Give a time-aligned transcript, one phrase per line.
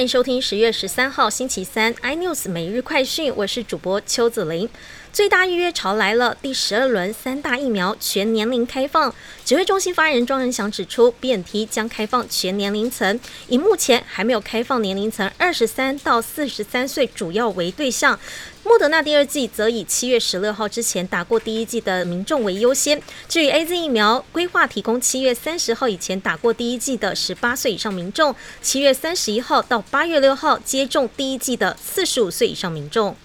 [0.00, 4.66] 欢迎收听十月十三号星期三 iNews 每日快讯，我是主播邱子玲。
[5.12, 9.14] 最大预约潮来了，第十二轮三大疫苗全年龄开放。
[9.44, 18.18] 指挥中心发言人庄仁祥指出，BNT 将开放全年龄层，以目前还没有开放年龄层二十三到四十三岁主要为对象。
[18.70, 23.02] 莫德纳第二季则以七月十六号之前打过第一季的民众为优先。
[23.28, 33.16] 至于 A Z 疫苗，规划提供七月三十号以前打过第一季的十八岁以上民众，七月三十一号到八月六号接种第一季的四十五岁以上民众。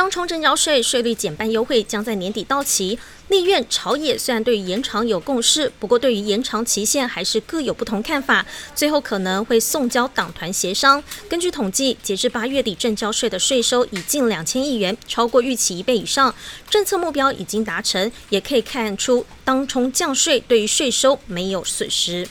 [0.00, 11.04] 当冲证交税税率减半优惠将在年底到期，立院朝野虽然对于延长有共识，不过对于延长期限还是各有不同看法，最后可能会送交党团协商。
[11.28, 16.34] 根据统计，截至八月底，正交税的税收已近两千亿元，超过预期一倍以上，
[16.70, 22.26] 政策目标已经达成，也可以看出当冲降税对于税收没有损失。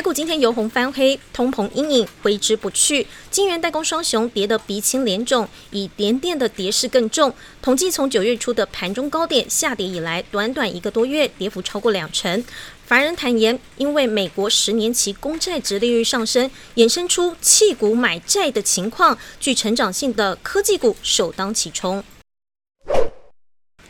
[0.00, 3.06] 台股今天由红翻黑，通膨阴影挥之不去。
[3.30, 7.30] 金元代工双雄跌得鼻青脸肿，以联电的跌势更重。
[7.60, 12.42] 统计从九月初的盘中高点下跌以来，短短一个多月跌幅超过两成。
[12.86, 22.02] 法人坦言，因为美国十年期公债值利率上升，衍生出弃股买债的情况，具成长性的科技股首当其冲。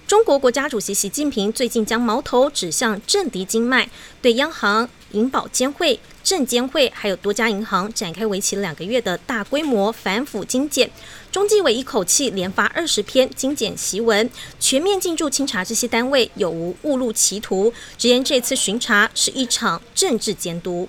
[0.09, 3.89] 中国国家主席习近平最近将矛头指向政敌经脉，
[4.21, 4.91] 对央行。
[5.13, 10.91] 银保监会、证监会还有多家银行展开为期两个月的大规模反腐精简。
[11.31, 20.89] 中纪委一口气连发二十篇精简檄文，全面进驻清查这些单位有无误入歧途，直言这次巡查是一场政治监督。